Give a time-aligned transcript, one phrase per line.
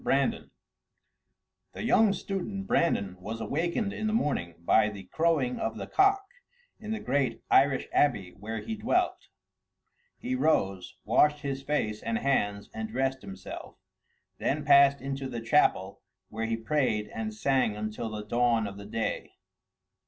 [0.03, 0.49] BRANDAN
[1.73, 6.25] The young student Brandan was awakened in the morning by the crowing of the cock
[6.79, 9.27] in the great Irish abbey where he dwelt;
[10.17, 13.75] he rose, washed his face and hands and dressed himself,
[14.39, 18.87] then passed into the chapel, where he prayed and sang until the dawn of the
[18.87, 19.35] day.